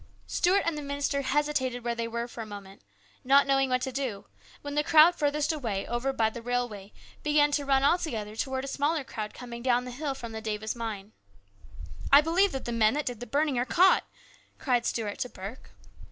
Stuart 0.25 0.63
and 0.65 0.75
the 0.75 0.81
minister 0.81 1.21
hesitated 1.21 1.83
where 1.83 1.93
they 1.93 2.07
were 2.07 2.27
for 2.27 2.41
a 2.41 2.45
moment, 2.47 2.81
not 3.23 3.45
knowing 3.45 3.69
what 3.69 3.83
to 3.83 3.91
do, 3.91 4.25
when 4.63 4.73
the 4.73 4.83
crowd 4.83 5.13
farthest 5.13 5.51
away, 5.53 5.85
over 5.85 6.11
by 6.11 6.31
the 6.31 6.41
railway, 6.41 6.91
began 7.21 7.51
to 7.51 7.65
run 7.65 7.83
all 7.83 7.99
together 7.99 8.35
towards 8.35 8.65
a 8.67 8.73
smaller 8.73 9.03
crowd 9.03 9.35
coming 9.35 9.61
down 9.61 9.85
the 9.85 9.91
hill 9.91 10.15
from 10.15 10.31
the 10.31 10.41
Davis 10.41 10.75
mine." 10.75 11.11
I 12.11 12.19
believe 12.19 12.51
the 12.51 12.71
men 12.71 12.95
that 12.95 13.05
did 13.05 13.19
the 13.19 13.27
burning 13.27 13.59
are 13.59 13.63
caught!" 13.63 14.05
cried 14.57 14.87
Stuart 14.87 15.19
to 15.19 15.29
Burke. 15.29 15.69